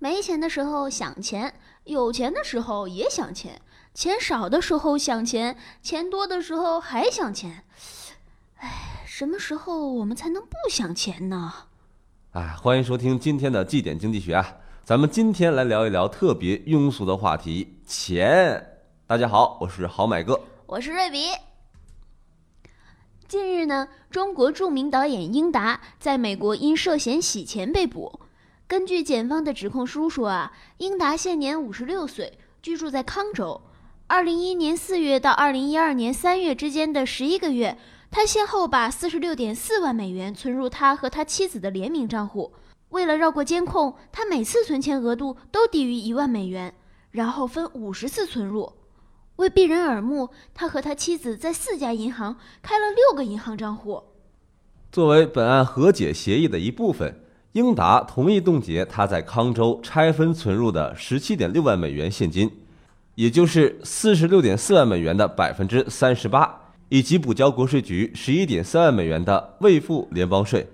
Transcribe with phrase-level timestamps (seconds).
[0.00, 3.60] 没钱的时候想钱，有钱的时候也想钱，
[3.92, 7.64] 钱少的时候想钱，钱多的时候还想钱。
[8.58, 11.52] 哎，什么时候我们才能不想钱呢？
[12.30, 14.58] 哎，欢迎收听今天的绩点经济学啊！
[14.84, 18.78] 咱们今天来聊一聊特别庸俗的话题——钱。
[19.04, 21.26] 大家好，我是好买哥，我是瑞比。
[23.26, 28.20] 近日呢，中国著名导演英达在美国因涉嫌洗钱被捕。
[28.68, 33.62] 根据检方的指控书说啊，英达现年五十六岁，居住在康州。
[34.06, 37.78] 二零一一年四月到二零一二年三月之间的十一个月，
[38.10, 42.52] 他先后把四十六点四万美元存入他和他妻子的联名账户。
[42.90, 46.74] 为了绕过监控，他每次存钱额度都低于一万美元，
[47.10, 48.70] 然后分五十次存入。
[49.36, 54.02] 为避人耳目，他和他妻子在四家银行开了六个银行账户。
[54.92, 57.24] 作为本案和解协议的一部分。
[57.58, 62.48] 英达同意冻结他在康州拆分存入的十七点六万美元现金，
[63.16, 70.68] 也就是四十六点四万美元的百分之三十八，以及补交国税局十一点三万美元的未付联邦税。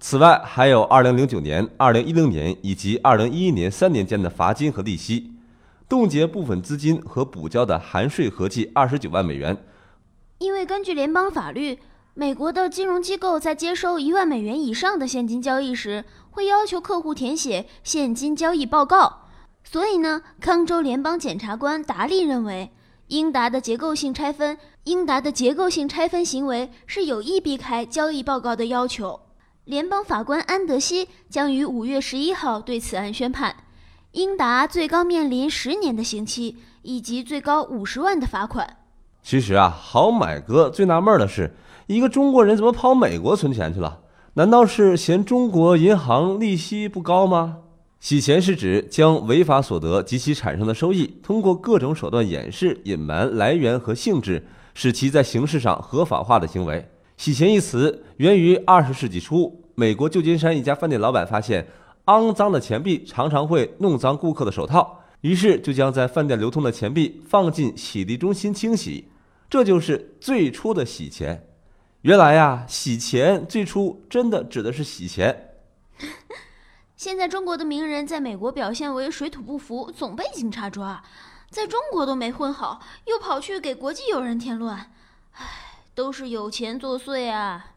[0.00, 5.30] 此外，还有二零零九年、二零一零年以及二零一一年三年间的罚金和利息，
[5.86, 9.54] 冻结部分资金和补交的含税合计二十九万美元。
[10.38, 11.78] 因为根据联邦法律。
[12.16, 19.22] 美国的金融机构在接收一万美元以上的现金交易时，会要求客户填写现金交易报告。
[19.64, 22.70] 所以呢，康州联邦检察官达利认为，
[23.08, 29.18] 英达的结构性拆分，英达的结构性拆分行为是有意避开交易报告的要求。
[29.64, 33.56] 联邦法官安德西将于五月十一号对此案宣判，
[34.12, 38.83] 英达最高面临十年的刑期以及最高五十万的罚款。
[39.24, 41.50] 其实啊，好买哥最纳闷的是。
[41.86, 44.00] 一个中国人怎么跑美国存钱去了？
[44.34, 47.56] 难道是嫌中国银行利息不高吗？
[48.00, 56.86] 洗钱是指将违法所得及其产生的收益，通过各种手段掩饰、隐瞒来源和性质，使其在形式上合法化的行为。
[57.16, 61.66] 洗钱一词源于二十世纪初，美国旧金山一家饭店老板发现，
[62.06, 69.08] 肮脏的钱币常常会弄脏顾客的手套，于是就将在饭店流通的钱币放进洗涤中心清洗，
[69.48, 71.46] 这就是最初的洗钱。
[72.02, 75.54] 原来呀，洗钱最初真的指的是洗钱。
[76.96, 81.02] 现在中国的名人在美国表现为水土不服，总被警察抓，
[81.50, 84.90] 在中国都没混好，又跑去给国际友人添乱，
[85.32, 85.46] 唉，
[85.94, 87.72] 都是有钱作祟啊！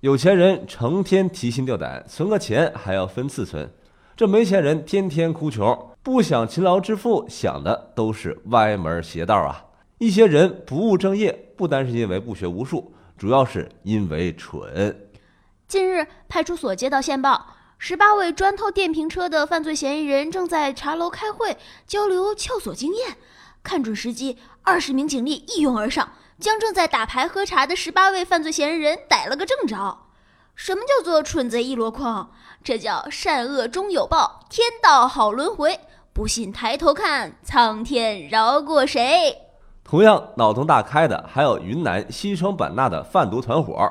[0.00, 3.72] 有钱人成天提心吊胆，存个钱还要分次存，
[4.16, 9.64] 这没钱人天天哭穷，不想勤劳致富，想的都是歪门邪道啊！
[9.98, 12.94] 一些人不务正业，不单是因为不学无术。
[13.16, 15.10] 主要是因为蠢。
[15.66, 23.16] 近日，派出所接到线报，十八位专偷电瓶车的犯罪嫌疑人正在茶楼开会，交流撬锁经验。
[23.64, 30.04] 看准时机，二十名警力一拥而上，将正在打牌喝茶的十八位犯罪嫌疑人逮了个正着。
[30.54, 32.30] 什么叫做蠢贼一箩筐？
[32.62, 35.80] 这叫善恶终有报，天道好轮回。
[36.12, 39.47] 不信抬头看，苍天饶过谁？
[39.88, 43.90] 同样脑洞大开的还有云南西双版纳的贩毒团伙。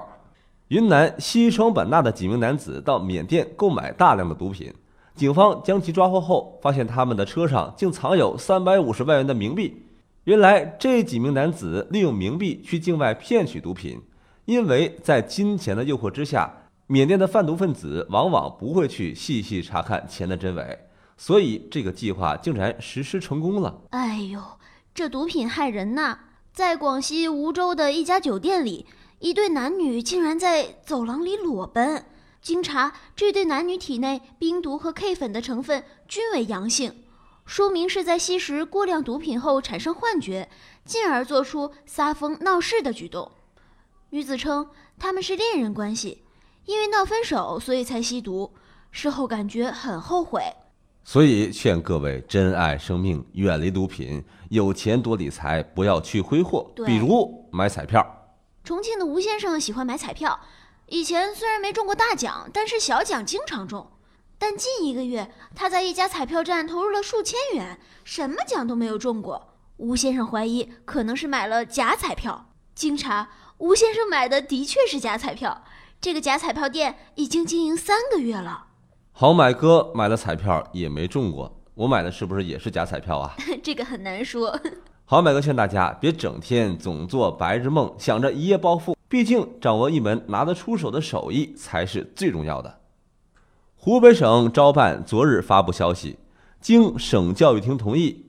[0.67, 4.71] 云南西双版纳的几名男子到缅甸购买大量的毒品，
[5.15, 9.87] 警方将其抓获后，发现他们的车上竟藏有三百五十万元的冥币。
[10.25, 13.99] 原来这几名男子利用冥币去境外骗取毒品，
[14.45, 16.53] 因为在金钱的诱惑之下，
[16.85, 20.77] 缅甸的贩毒分子往往不会去细细查看钱的真伪，
[21.17, 23.73] 所以这个计划竟然实施成功了。
[23.89, 24.39] 哎呦！
[24.97, 26.17] 这毒品害人呐！
[26.51, 28.87] 在广西梧州的一家酒店里，
[29.19, 32.03] 一对男女竟然在走廊里裸奔。
[32.41, 37.03] 经查，这对男女体内冰毒和 K 粉的成分均为阳性，
[37.45, 40.49] 说明是在吸食过量毒品后产生幻觉，
[40.83, 43.31] 进而做出撒疯闹事的举动。
[44.09, 46.23] 女子称他们是恋人关系，
[46.65, 48.51] 因为闹分手，所以才吸毒，
[48.89, 50.41] 事后感觉很后悔。
[51.07, 58.05] 所以劝各位珍爱生命，远离毒品，有钱多理财，不要去挥霍，比如买彩票。
[58.65, 60.37] 重庆的吴先生喜欢买彩票，
[60.87, 63.89] 以前虽然没中过大奖，但是小奖经常中。
[64.37, 69.53] 但近一个月，他在一家彩票站投入了数千元，什么奖都没有中过。
[69.77, 72.49] 吴先生怀疑可能是买了假彩票。
[72.75, 75.63] 经查，吴先生买的的确是假彩票，
[76.01, 78.65] 这个假彩票店已经经营三个月了。
[79.19, 83.35] 好买哥买了彩票也没中过，我买的是不是也是假彩票啊？
[83.63, 84.55] 这个很难说。
[85.05, 92.81] 好买哥劝大家别整天总做白日梦，想着一夜暴富，毕竟掌握一门拿得出手的手艺才是最重要的。
[93.75, 96.19] 湖北省招办昨日发布消息，
[96.61, 98.27] 经省教育厅同意，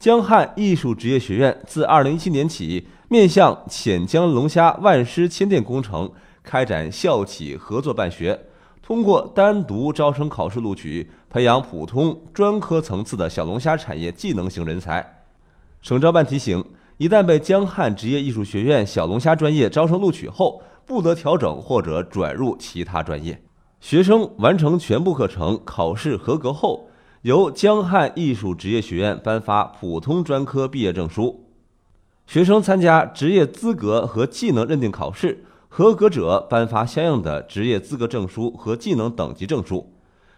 [0.00, 6.10] 江汉艺术职业学院自2017年起，面向潜江龙虾万师千店工程
[6.42, 8.46] 开展校企合作办学，
[8.86, 15.24] 通过单独招生考试录取，培养普通、专科层次的小龙虾产业技能型人才。
[15.80, 16.62] 省招办提醒：
[16.98, 23.42] 一旦被江汉职业艺术学院小龙虾专业招生录取后，不得调整或者转入其他专业。
[23.80, 26.90] 学生完成全部课程，考试合格后，
[27.22, 31.46] 由江汉艺术职业学院颁发普通专科毕业证书。
[32.26, 35.42] 学生参加职业资格和技能认定考试，
[35.76, 39.92] 合格者颁发相应的职业资格证书和技能等级证书。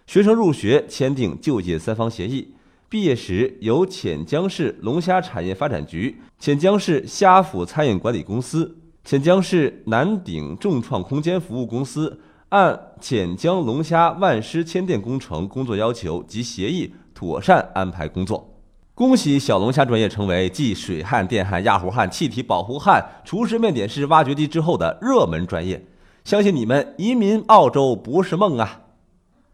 [0.06, 2.54] 学生入学签订就业三方协议，
[2.88, 12.18] 毕业时由潜江市龙虾产业发展局、潜江市虾府餐饮管理公司、潜江市南鼎众创空间服务公司。
[12.48, 18.55] 按潜江龙虾万师千店工程工作要求及协议，妥善安排工作。
[18.96, 25.84] 恭喜小龙虾专业成为继水焊、电焊、压弧焊、气体保护焊、厨师面点师挖掘机之后的热门专业。
[26.24, 28.80] 相信你们移民澳洲不是梦啊！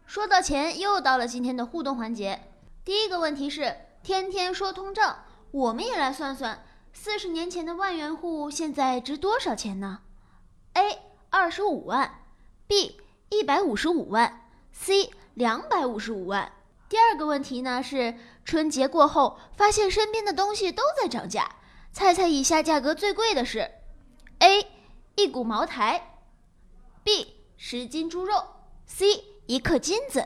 [0.05, 2.39] 说到钱，又到了今天的互动环节。
[2.85, 5.17] 第一个问题是：天天说通胀，
[5.51, 6.63] 我们也来算算，
[6.93, 9.99] 四十年前的万元户现在值多少钱呢
[10.75, 10.99] ？A.
[11.29, 12.09] 二十五万。
[12.65, 12.95] B
[13.27, 16.49] 一百五十五万，C 两百五十五万。
[16.93, 18.13] 第二个问题呢是
[18.45, 21.49] 春节过后发现身边的东西都在涨价，
[21.91, 23.71] 猜猜以下价格最贵的是
[24.37, 24.67] ：A
[25.15, 26.19] 一股茅台
[27.03, 28.35] ，B 十斤猪肉
[28.85, 29.07] ，C
[29.47, 30.23] 一克金子。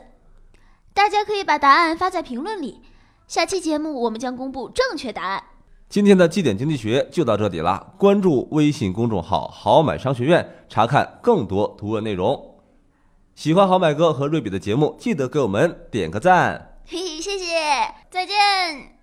[0.92, 2.82] 大家可以把答案发在评论里，
[3.26, 5.42] 下期节目我们将公布正确答案。
[5.88, 7.94] 今天的绩点经济学就到这里了。
[7.96, 12.47] 关注微信公众号“好买商学院”，查看更多图文内容。
[13.38, 16.80] 喜欢好买哥和瑞比的节目，记得给我们点个赞。
[16.84, 17.54] 嘿嘿，谢谢，
[18.10, 18.97] 再见。